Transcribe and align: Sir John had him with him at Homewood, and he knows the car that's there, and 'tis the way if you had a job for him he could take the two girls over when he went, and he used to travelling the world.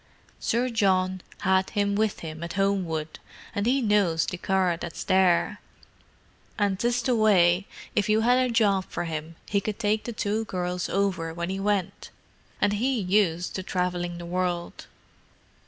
Sir 0.39 0.69
John 0.69 1.21
had 1.41 1.69
him 1.69 1.93
with 1.93 2.21
him 2.21 2.41
at 2.43 2.53
Homewood, 2.53 3.19
and 3.53 3.67
he 3.67 3.83
knows 3.83 4.25
the 4.25 4.39
car 4.39 4.75
that's 4.75 5.03
there, 5.03 5.61
and 6.57 6.79
'tis 6.79 7.03
the 7.03 7.15
way 7.15 7.67
if 7.95 8.09
you 8.09 8.21
had 8.21 8.39
a 8.39 8.51
job 8.51 8.85
for 8.85 9.03
him 9.03 9.35
he 9.47 9.61
could 9.61 9.77
take 9.77 10.05
the 10.05 10.11
two 10.11 10.43
girls 10.45 10.89
over 10.89 11.35
when 11.35 11.51
he 11.51 11.59
went, 11.59 12.09
and 12.59 12.73
he 12.73 12.99
used 12.99 13.53
to 13.53 13.61
travelling 13.61 14.17
the 14.17 14.25
world. 14.25 14.87